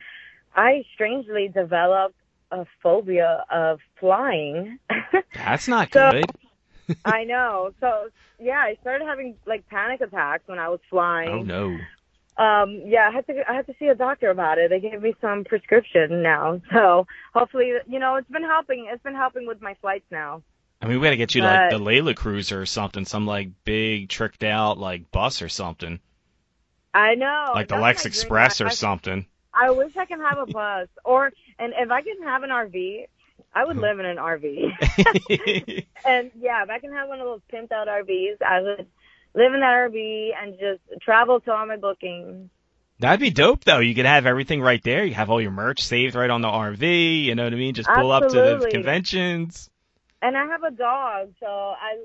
[0.54, 2.16] I strangely developed
[2.50, 4.78] a phobia of flying.
[5.34, 6.96] That's not so, good.
[7.04, 7.72] I know.
[7.80, 11.28] So yeah, I started having like panic attacks when I was flying.
[11.30, 11.78] Oh no.
[12.36, 14.70] Um, yeah, I had to I had to see a doctor about it.
[14.70, 16.60] They gave me some prescription now.
[16.72, 18.88] So hopefully, you know, it's been helping.
[18.92, 20.42] It's been helping with my flights now.
[20.84, 23.48] I mean, we gotta get you but, like the Layla Cruiser or something, some like
[23.64, 25.98] big tricked out like bus or something.
[26.92, 27.52] I know.
[27.54, 29.26] Like the Lex Express or I, something.
[29.52, 33.06] I wish I could have a bus, or and if I can have an RV,
[33.54, 33.86] I would uh-huh.
[33.86, 35.86] live in an RV.
[36.04, 38.86] and yeah, if I can have one of those pimped out RVs, I would
[39.34, 42.50] live in that RV and just travel to all my bookings.
[42.98, 43.80] That'd be dope though.
[43.80, 45.04] You could have everything right there.
[45.04, 47.24] You have all your merch saved right on the RV.
[47.24, 47.74] You know what I mean?
[47.74, 48.52] Just pull Absolutely.
[48.52, 49.70] up to the conventions.
[50.24, 51.98] And I have a dog, so I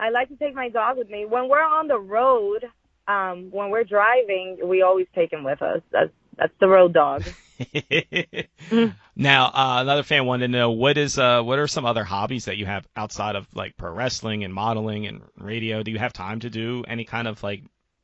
[0.00, 2.64] I like to take my dog with me when we're on the road.
[3.06, 5.80] Um, when we're driving, we always take him with us.
[5.92, 7.22] That's that's the road dog.
[9.16, 12.46] now, uh, another fan wanted to know what is uh, what are some other hobbies
[12.46, 15.84] that you have outside of like pro wrestling and modeling and radio?
[15.84, 17.62] Do you have time to do any kind of like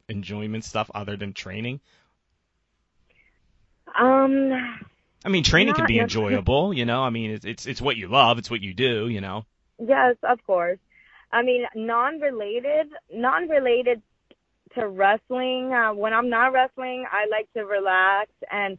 [0.08, 1.80] enjoyment stuff other than training?
[3.98, 4.52] Um,
[5.24, 7.02] I mean, training can be enjoyable, you know.
[7.02, 9.44] I mean, it's it's it's what you love, it's what you do, you know.
[9.78, 10.78] Yes, of course.
[11.32, 14.02] I mean, non-related, non-related
[14.74, 15.72] to wrestling.
[15.72, 18.78] Uh, when I'm not wrestling, I like to relax, and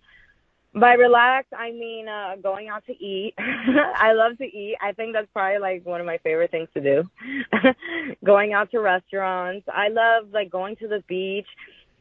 [0.74, 3.34] by relax, I mean uh, going out to eat.
[3.38, 4.76] I love to eat.
[4.82, 7.04] I think that's probably like one of my favorite things to do.
[8.24, 9.68] going out to restaurants.
[9.74, 11.48] I love like going to the beach.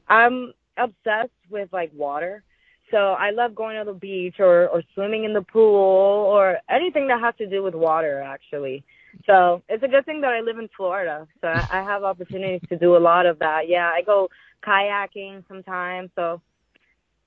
[0.08, 2.42] I'm obsessed with like water.
[2.90, 7.08] So I love going to the beach or, or swimming in the pool or anything
[7.08, 8.84] that has to do with water actually.
[9.26, 11.26] So it's a good thing that I live in Florida.
[11.40, 13.68] So I have opportunities to do a lot of that.
[13.68, 14.28] Yeah, I go
[14.64, 16.10] kayaking sometimes.
[16.14, 16.40] So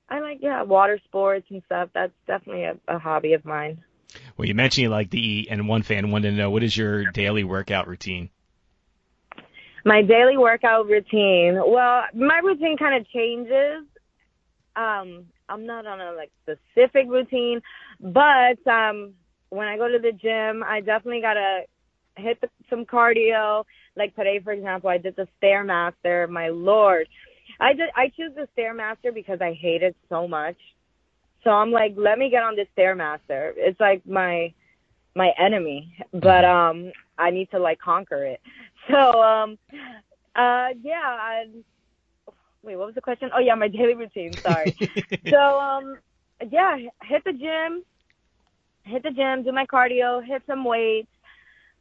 [0.07, 1.89] I like, yeah, water sports and stuff.
[1.93, 3.83] That's definitely a, a hobby of mine.
[4.37, 6.75] Well, you mentioned you like to eat, and one fan wanted to know what is
[6.75, 8.29] your daily workout routine?
[9.85, 11.55] My daily workout routine.
[11.55, 13.85] Well, my routine kind of changes.
[14.75, 17.61] Um, I'm not on a like specific routine,
[17.99, 19.13] but um,
[19.49, 21.61] when I go to the gym, I definitely gotta
[22.15, 23.65] hit the, some cardio.
[23.95, 26.29] Like today, for example, I did the stairmaster.
[26.29, 27.07] My lord,
[27.59, 27.89] I did.
[27.95, 30.57] I choose the stairmaster because I hate it so much.
[31.43, 33.53] So I'm like, let me get on this stairmaster.
[33.55, 34.53] It's like my
[35.15, 38.41] my enemy, but um, I need to like conquer it.
[38.89, 39.59] So um,
[40.35, 41.45] uh, yeah, I
[42.63, 43.29] wait, what was the question?
[43.35, 44.31] Oh yeah, my daily routine.
[44.41, 44.75] Sorry.
[45.29, 45.97] so um,
[46.51, 47.83] yeah, hit the gym,
[48.83, 51.07] hit the gym, do my cardio, hit some weights.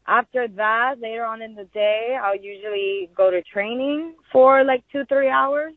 [0.07, 5.05] After that, later on in the day, I'll usually go to training for like two,
[5.05, 5.75] three hours.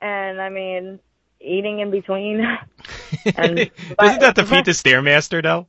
[0.00, 0.98] And I mean,
[1.38, 2.40] eating in between.
[3.36, 5.66] and, but, Doesn't that defeat the Stairmaster though?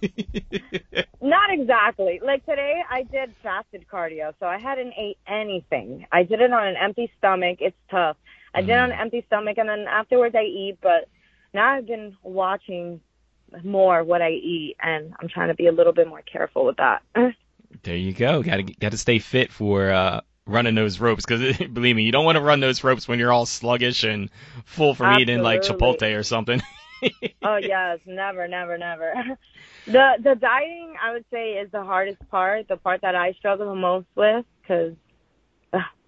[1.22, 2.20] Not exactly.
[2.22, 6.06] Like today, I did fasted cardio, so I hadn't ate anything.
[6.12, 7.58] I did it on an empty stomach.
[7.60, 8.16] It's tough.
[8.54, 9.00] I did it on an mm.
[9.00, 10.78] empty stomach, and then afterwards I eat.
[10.80, 11.08] But
[11.52, 13.00] now I've been watching
[13.64, 16.76] more what I eat, and I'm trying to be a little bit more careful with
[16.76, 17.02] that.
[17.82, 18.42] there you go.
[18.42, 22.12] Got to got to stay fit for uh, running those ropes because believe me, you
[22.12, 24.30] don't want to run those ropes when you're all sluggish and
[24.64, 25.34] full from Absolutely.
[25.34, 26.62] eating like Chipotle or something.
[27.42, 29.12] Oh yes, never, never, never.
[29.86, 33.70] The the dieting I would say is the hardest part, the part that I struggle
[33.70, 34.94] the most with, because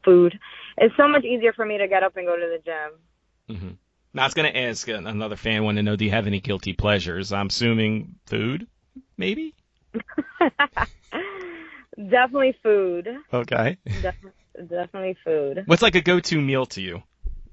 [0.05, 0.39] food.
[0.77, 3.57] It's so much easier for me to get up and go to the gym.
[3.57, 3.75] Mm-hmm.
[4.15, 6.41] Now I was going to ask another fan wanted to know, do you have any
[6.41, 7.33] guilty pleasures?
[7.33, 8.67] I'm assuming food,
[9.17, 9.55] maybe.
[11.97, 13.09] definitely food.
[13.33, 13.79] Okay.
[14.03, 15.63] Def- definitely food.
[15.67, 17.03] What's like a go-to meal to you?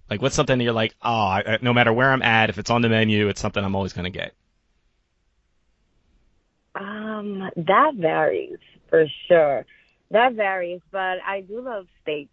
[0.09, 2.69] Like what's something that you're like, oh, I, no matter where I'm at, if it's
[2.69, 4.33] on the menu, it's something I'm always going to get.
[6.75, 9.65] Um, that varies for sure.
[10.11, 12.29] That varies, but I do love steak.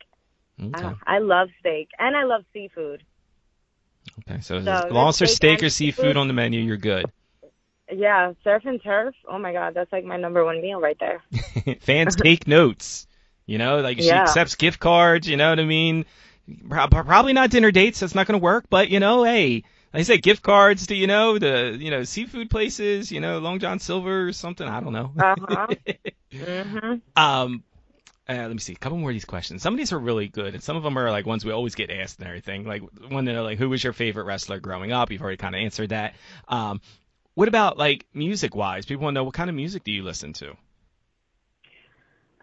[0.63, 0.89] Okay.
[0.89, 3.03] Uh, I love steak and I love seafood.
[4.29, 6.17] Okay, so, So, as long as there's steak steak or seafood seafood.
[6.17, 7.13] on the menu, you're good.
[7.93, 9.15] Yeah, surf and turf.
[9.29, 11.23] Oh my god, that's like my number one meal right there.
[11.81, 13.07] Fans take notes.
[13.47, 14.17] You know, like she Yeah.
[14.17, 15.29] accepts gift cards.
[15.29, 16.05] You know what I mean?
[16.69, 18.01] Pro- Probably not dinner dates.
[18.01, 18.67] That's not going to work.
[18.71, 22.05] But you know, hey, like I said, gift cards to you know the you know
[22.05, 23.11] seafood places.
[23.11, 24.67] You know, Long John Silver or something.
[24.67, 25.13] I don't know.
[25.19, 25.67] Uh-huh.
[26.33, 27.01] Mhm.
[27.17, 27.63] Um,
[28.29, 28.73] uh, let me see.
[28.73, 29.63] A couple more of these questions.
[29.63, 31.77] Some of these are really good, and some of them are like ones we always
[31.77, 32.65] get asked and everything.
[32.67, 35.11] Like one that are like, who was your favorite wrestler growing up?
[35.11, 36.15] You've already kind of answered that.
[36.49, 36.81] Um,
[37.35, 38.85] what about like music wise?
[38.85, 40.57] People want to know what kind of music do you listen to?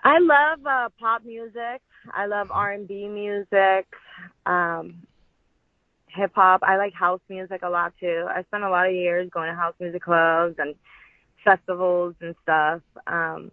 [0.04, 1.82] I love uh, pop music.
[2.14, 3.88] I love R&B music,
[4.46, 5.04] um,
[6.08, 6.62] hip hop.
[6.64, 8.26] I like house music a lot too.
[8.30, 10.76] I spent a lot of years going to house music clubs and
[11.46, 12.82] festivals and stuff.
[13.08, 13.52] Um,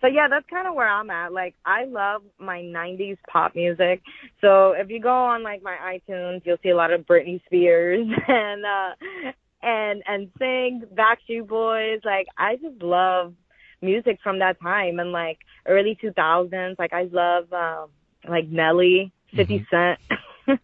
[0.00, 1.32] so yeah, that's kind of where I'm at.
[1.32, 4.02] Like I love my 90s pop music.
[4.40, 8.08] So if you go on like my iTunes, you'll see a lot of Britney Spears
[8.28, 12.00] and uh and and sing Backstreet Boys.
[12.04, 13.34] Like I just love
[13.82, 16.78] music from that time and like early 2000s.
[16.78, 17.90] Like I love um
[18.28, 19.98] like Nelly, 50 Cent.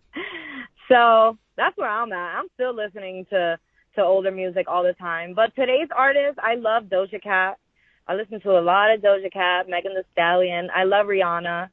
[0.89, 2.39] so that's where I'm at.
[2.39, 3.59] I'm still listening to
[3.97, 5.35] to older music all the time.
[5.35, 7.59] But today's artists, I love Doja Cat.
[8.07, 10.69] I listen to a lot of Doja Cat, Megan Thee Stallion.
[10.75, 11.69] I love Rihanna.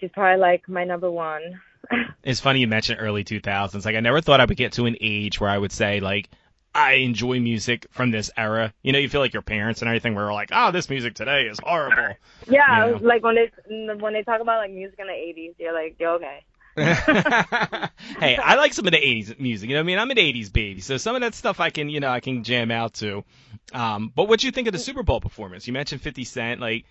[0.00, 1.60] She's probably like my number one.
[2.24, 3.86] It's funny you mentioned early 2000s.
[3.86, 6.28] Like I never thought I would get to an age where I would say like
[6.74, 8.72] I enjoy music from this era.
[8.82, 11.42] You know, you feel like your parents and everything were like, "Oh, this music today
[11.46, 12.16] is horrible."
[12.48, 12.98] yeah, You know.
[13.02, 13.50] like when they
[13.94, 16.44] when they talk about like music in the 80s, you're like, you're okay.
[18.20, 19.68] hey, I like some of the 80s music.
[19.68, 19.98] You know what I mean?
[19.98, 22.44] I'm an 80s baby, so some of that stuff I can, you know, I can
[22.44, 23.24] jam out to.
[23.72, 25.66] Um, but what do you think of the Super Bowl performance?
[25.66, 26.84] You mentioned 50 Cent, like,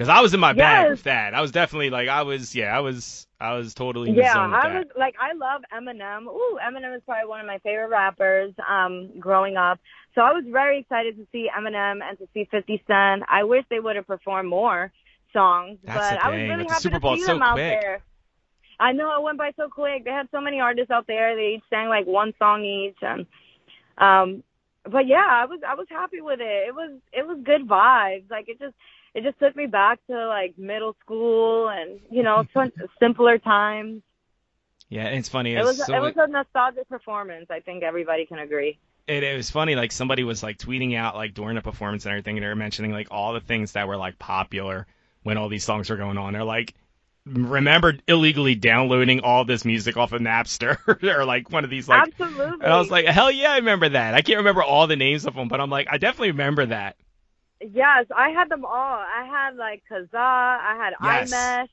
[0.00, 0.90] because I was in my bag Yes.
[0.92, 1.34] with that.
[1.34, 4.34] I was definitely like, I was, yeah, I was, I was totally in the Yeah,
[4.34, 6.22] I was like, I love Eminem.
[6.26, 9.78] Ooh, Eminem is probably one of my favorite rappers um, growing up.
[10.14, 13.24] So I was very excited to see Eminem and to see 50 Cent.
[13.28, 14.90] I wish they would have performed more
[15.34, 17.78] songs, That's but I was really the happy Super to see so them out quick.
[17.78, 18.00] there.
[18.80, 20.06] I know it went by so quick.
[20.06, 21.36] They had so many artists out there.
[21.36, 23.26] They each sang like one song each, and
[23.98, 24.42] um,
[24.90, 26.68] but yeah, I was I was happy with it.
[26.68, 28.30] It was it was good vibes.
[28.30, 28.74] Like it just
[29.14, 32.44] it just took me back to like middle school and you know
[33.00, 34.02] simpler times.
[34.88, 35.54] Yeah, it's funny.
[35.54, 37.46] It was so it was a nostalgic performance.
[37.50, 38.78] I think everybody can agree.
[39.06, 39.76] it, it was funny.
[39.76, 42.56] Like somebody was like tweeting out like during the performance and everything, and they were
[42.56, 44.86] mentioning like all the things that were like popular
[45.22, 46.32] when all these songs were going on.
[46.32, 46.74] They're like,
[47.26, 50.76] remember illegally downloading all this music off of Napster
[51.16, 52.08] or like one of these like.
[52.08, 52.64] Absolutely.
[52.64, 54.14] And I was like, hell yeah, I remember that.
[54.14, 56.96] I can't remember all the names of them, but I'm like, I definitely remember that.
[57.60, 58.72] Yes, I had them all.
[58.72, 60.14] I had like Kazaa.
[60.14, 61.32] I had Yes.
[61.32, 61.68] iMesh.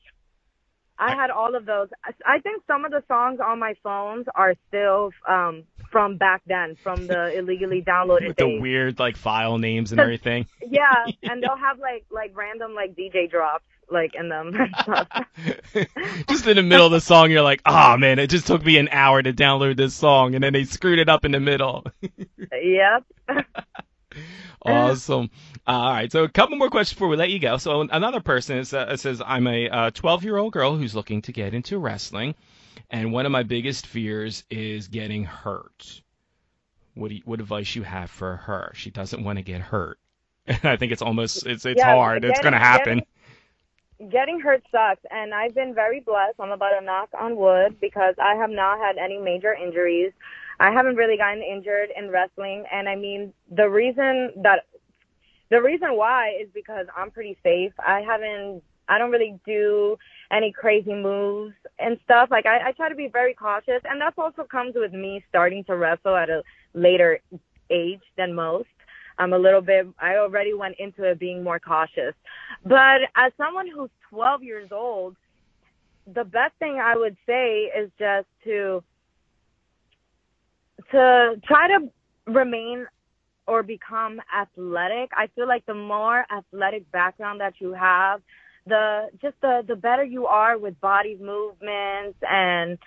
[1.00, 1.88] I had all of those.
[2.24, 6.76] I- think some of the songs on my phones are still um from back then,
[6.82, 10.46] from the illegally downloaded With the weird like file names and everything.
[10.70, 14.52] Yeah, and they'll have like like random like DJ drops like in them
[16.28, 18.76] just in the middle of the song, you're like, oh man, it just took me
[18.76, 21.86] an hour to download this song, and then they screwed it up in the middle.
[22.52, 23.04] yep.
[24.62, 25.30] Awesome.
[25.66, 27.56] Uh, all right, so a couple more questions before we let you go.
[27.58, 31.22] So another person is, uh, says, I'm a uh, 12 year old girl who's looking
[31.22, 32.34] to get into wrestling,
[32.90, 36.02] and one of my biggest fears is getting hurt.
[36.94, 38.72] What do you, what advice you have for her?
[38.74, 39.98] She doesn't want to get hurt.
[40.48, 42.24] I think it's almost it's it's Yeah, hard.
[42.24, 43.02] It's gonna happen.
[44.10, 46.36] getting hurt sucks and I've been very blessed.
[46.40, 50.12] I'm about to knock on wood because I have not had any major injuries.
[50.60, 54.66] I haven't really gotten injured in wrestling and I mean the reason that
[55.50, 57.72] the reason why is because I'm pretty safe.
[57.78, 59.98] I haven't I don't really do
[60.30, 62.30] any crazy moves and stuff.
[62.30, 65.64] Like I, I try to be very cautious and that's also comes with me starting
[65.64, 66.42] to wrestle at a
[66.74, 67.20] later
[67.70, 68.68] age than most.
[69.18, 72.14] I'm a little bit I already went into it being more cautious.
[72.64, 75.16] But as someone who's 12 years old,
[76.12, 78.82] the best thing I would say is just to
[80.90, 81.90] to try to
[82.26, 82.86] remain
[83.46, 85.10] or become athletic.
[85.16, 88.20] I feel like the more athletic background that you have,
[88.66, 92.78] the just the the better you are with body movements and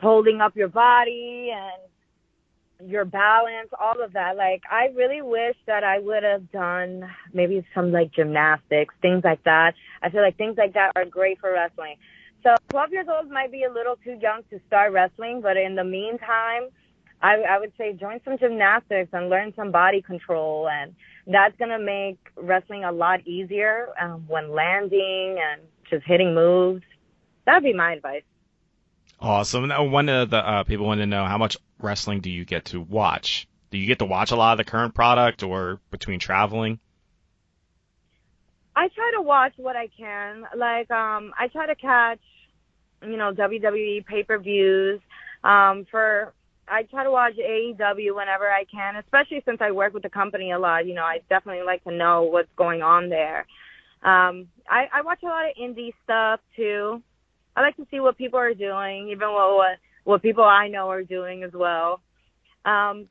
[0.00, 4.36] holding up your body and your balance, all of that.
[4.36, 9.42] Like I really wish that I would have done maybe some like gymnastics, things like
[9.44, 9.74] that.
[10.02, 11.96] I feel like things like that are great for wrestling.
[12.44, 15.74] So 12 years old might be a little too young to start wrestling, but in
[15.74, 16.68] the meantime,
[17.24, 20.94] I, I would say join some gymnastics and learn some body control, and
[21.26, 26.82] that's gonna make wrestling a lot easier um, when landing and just hitting moves.
[27.46, 28.24] That'd be my advice.
[29.18, 29.68] Awesome.
[29.68, 32.66] Now, one of the uh, people want to know how much wrestling do you get
[32.66, 33.48] to watch?
[33.70, 36.78] Do you get to watch a lot of the current product, or between traveling?
[38.76, 40.44] I try to watch what I can.
[40.54, 42.20] Like, um, I try to catch,
[43.02, 45.00] you know, WWE pay per views.
[45.42, 46.34] Um, for
[46.68, 50.52] I try to watch AEW whenever I can, especially since I work with the company
[50.52, 50.86] a lot.
[50.86, 53.46] You know, I definitely like to know what's going on there.
[54.02, 57.02] Um, I, I watch a lot of indie stuff too.
[57.56, 60.90] I like to see what people are doing, even what what, what people I know
[60.90, 62.00] are doing as well.
[62.64, 63.08] Um,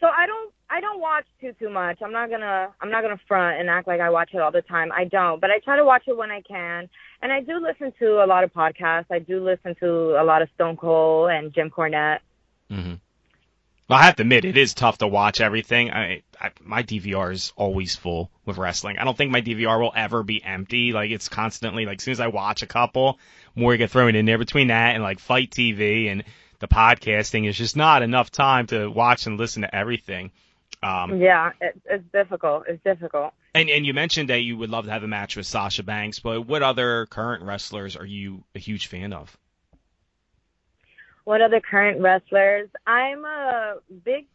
[0.00, 1.98] so I don't I don't watch too too much.
[2.02, 4.62] I'm not gonna I'm not gonna front and act like I watch it all the
[4.62, 4.90] time.
[4.92, 6.88] I don't, but I try to watch it when I can.
[7.22, 9.10] And I do listen to a lot of podcasts.
[9.10, 12.20] I do listen to a lot of Stone Cold and Jim Cornette.
[12.70, 12.94] Mm-hmm.
[13.90, 15.90] Well, I have to admit, it is tough to watch everything.
[15.90, 18.98] I, I, my DVR is always full with wrestling.
[18.98, 20.92] I don't think my DVR will ever be empty.
[20.92, 23.18] Like it's constantly like as soon as I watch a couple,
[23.56, 24.38] more get thrown in there.
[24.38, 26.22] Between that and like FITE TV and
[26.60, 30.30] the podcasting, is just not enough time to watch and listen to everything.
[30.84, 32.64] Um, yeah, it, it's difficult.
[32.68, 33.34] It's difficult.
[33.54, 36.20] And and you mentioned that you would love to have a match with Sasha Banks,
[36.20, 39.36] but what other current wrestlers are you a huge fan of?
[41.24, 42.68] What other current wrestlers?
[42.86, 44.26] I'm a big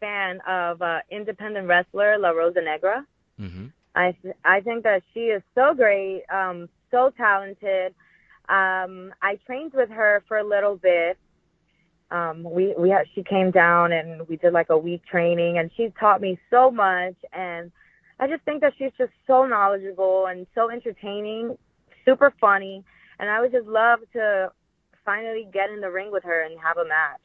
[0.00, 3.06] fan of uh, independent wrestler La Rosa Negra.
[3.40, 3.66] Mm-hmm.
[3.94, 7.94] I th- I think that she is so great, um, so talented.
[8.48, 11.18] Um, I trained with her for a little bit.
[12.10, 15.70] Um, we we had, she came down and we did like a week training, and
[15.76, 17.14] she taught me so much.
[17.32, 17.70] And
[18.18, 21.56] I just think that she's just so knowledgeable and so entertaining,
[22.04, 22.84] super funny.
[23.18, 24.52] And I would just love to
[25.04, 27.20] finally get in the ring with her and have a match.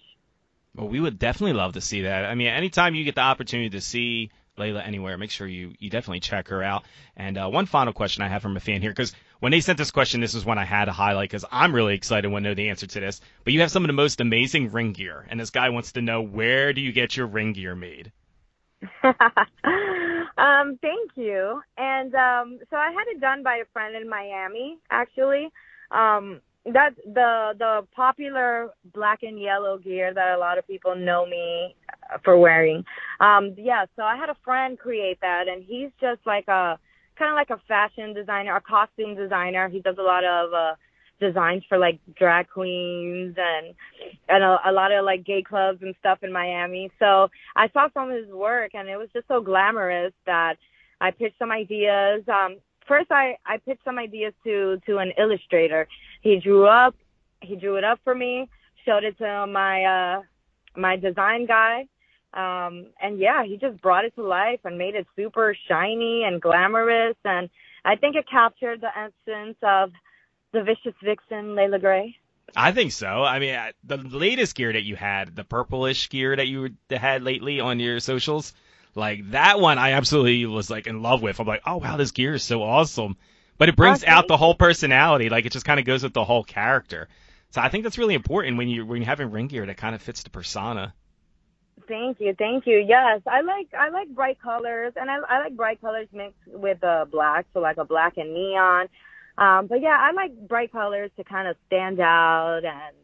[0.75, 2.25] Well, we would definitely love to see that.
[2.25, 5.89] I mean, anytime you get the opportunity to see Layla anywhere, make sure you you
[5.89, 6.83] definitely check her out.
[7.15, 9.77] And uh, one final question I have from a fan here, because when they sent
[9.77, 12.53] this question, this is one I had to highlight because I'm really excited to know
[12.53, 13.21] the answer to this.
[13.43, 16.01] But you have some of the most amazing ring gear, and this guy wants to
[16.01, 18.11] know where do you get your ring gear made?
[19.03, 21.61] um, thank you.
[21.77, 25.49] And um, so I had it done by a friend in Miami, actually.
[25.91, 26.41] Um,
[26.73, 31.75] that's the the popular black and yellow gear that a lot of people know me
[32.23, 32.83] for wearing.
[33.19, 36.77] Um yeah, so I had a friend create that and he's just like a
[37.17, 39.69] kind of like a fashion designer, a costume designer.
[39.69, 40.75] He does a lot of uh
[41.19, 43.73] designs for like drag queens and
[44.29, 46.91] and a, a lot of like gay clubs and stuff in Miami.
[46.99, 50.55] So I saw some of his work and it was just so glamorous that
[51.01, 52.23] I pitched some ideas.
[52.27, 52.57] Um
[52.87, 55.87] first I I pitched some ideas to to an illustrator.
[56.27, 56.93] He drew up
[57.41, 58.49] he drew it up for me,
[58.85, 60.21] showed it to my uh
[60.75, 61.87] my design guy.
[62.33, 66.41] Um and yeah, he just brought it to life and made it super shiny and
[66.41, 67.49] glamorous and
[67.85, 69.91] I think it captured the essence of
[70.51, 72.17] the vicious vixen Layla Gray.
[72.55, 73.07] I think so.
[73.07, 77.61] I mean, the latest gear that you had, the purplish gear that you had lately
[77.61, 78.53] on your socials,
[78.95, 81.39] like that one, I absolutely was like in love with.
[81.39, 83.15] I'm like, oh wow, this gear is so awesome.
[83.57, 84.11] But it brings okay.
[84.11, 85.29] out the whole personality.
[85.29, 87.07] Like it just kind of goes with the whole character.
[87.51, 89.95] So I think that's really important when you when you're having ring gear that kind
[89.95, 90.93] of fits the persona.
[91.87, 92.77] Thank you, thank you.
[92.79, 96.83] Yes, I like I like bright colors, and I I like bright colors mixed with
[96.83, 98.87] uh, black, so like a black and neon.
[99.37, 102.95] Um, but yeah, I like bright colors to kind of stand out, and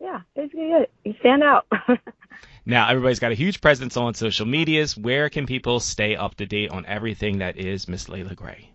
[0.00, 0.90] yeah, basically it.
[1.04, 1.66] You stand out.
[2.68, 4.96] Now, everybody's got a huge presence on social medias.
[4.96, 8.72] Where can people stay up to date on everything that is Miss Layla Gray?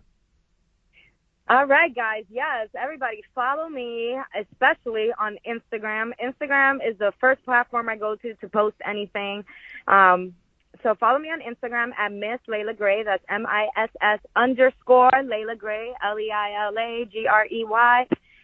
[1.48, 2.24] All right, guys.
[2.30, 6.12] Yes, everybody follow me, especially on Instagram.
[6.22, 9.44] Instagram is the first platform I go to to post anything.
[9.88, 10.34] Um,
[10.82, 13.02] so follow me on Instagram at Miss Layla Gray.
[13.02, 16.36] That's M-I-S-S underscore Layla Gray, L-E-I-L-A-G-R-E-Y.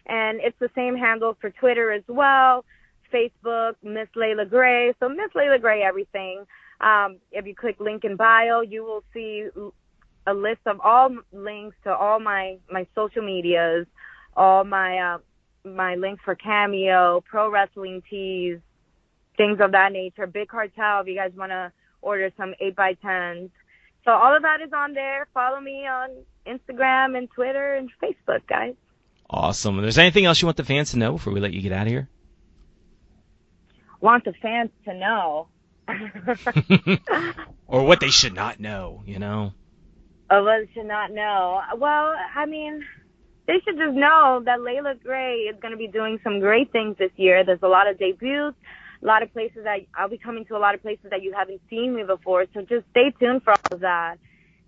[0.05, 2.65] And it's the same handle for Twitter as well.
[3.13, 4.93] Facebook, Miss Layla Gray.
[4.99, 6.45] So Miss Layla Gray, everything.
[6.81, 9.47] Um, if you click link in bio, you will see
[10.27, 13.87] a list of all links to all my my social medias,
[14.35, 15.17] all my uh,
[15.69, 18.59] my links for Cameo, Pro Wrestling Tees,
[19.37, 20.27] things of that nature.
[20.27, 23.49] Big Cartel, if you guys want to order some eight by tens,
[24.05, 25.27] So all of that is on there.
[25.33, 26.09] Follow me on
[26.47, 28.75] Instagram and Twitter and Facebook, guys.
[29.29, 29.77] Awesome.
[29.79, 31.71] If there's anything else you want the fans to know before we let you get
[31.71, 32.09] out of here?
[34.01, 35.47] Want the fans to know.
[37.67, 39.53] or what they should not know, you know?
[40.29, 41.61] They should not know.
[41.77, 42.85] Well, I mean,
[43.47, 46.97] they should just know that Layla Gray is going to be doing some great things
[46.99, 47.43] this year.
[47.43, 48.55] There's a lot of debuts,
[49.01, 51.33] a lot of places that I'll be coming to a lot of places that you
[51.35, 52.45] haven't seen me before.
[52.53, 54.17] So just stay tuned for all of that.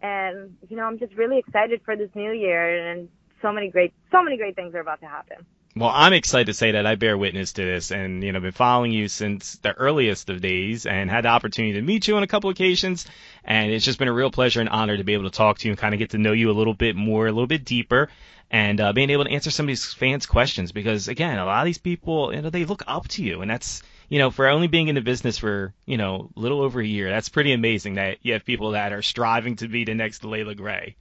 [0.01, 3.07] And, you know, I'm just really excited for this new year and
[3.43, 5.45] so many great, so many great things are about to happen.
[5.74, 8.51] Well, I'm excited to say that I bear witness to this and, you know, been
[8.51, 12.24] following you since the earliest of days and had the opportunity to meet you on
[12.24, 13.05] a couple occasions.
[13.45, 15.67] And it's just been a real pleasure and honor to be able to talk to
[15.67, 17.63] you and kind of get to know you a little bit more, a little bit
[17.63, 18.09] deeper
[18.51, 21.61] and uh, being able to answer some of these fans' questions because, again, a lot
[21.61, 24.49] of these people, you know, they look up to you and that's, you know, for
[24.49, 27.53] only being in the business for, you know, a little over a year, that's pretty
[27.53, 30.97] amazing that you have people that are striving to be the next Layla Gray.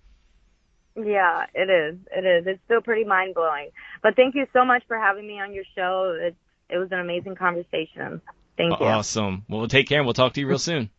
[1.06, 1.98] Yeah, it is.
[2.14, 2.46] It is.
[2.46, 3.70] It's still pretty mind blowing.
[4.02, 6.16] But thank you so much for having me on your show.
[6.20, 6.36] It
[6.68, 8.20] it was an amazing conversation.
[8.56, 8.86] Thank you.
[8.86, 9.44] Awesome.
[9.48, 10.90] Well, we'll take care and we'll talk to you real soon.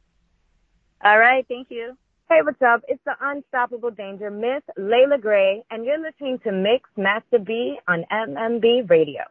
[1.03, 1.45] All right.
[1.47, 1.97] Thank you.
[2.29, 2.81] Hey, what's up?
[2.87, 8.05] It's the Unstoppable Danger Miss Layla Gray, and you're listening to Mix Master B on
[8.09, 9.23] MMB Radio.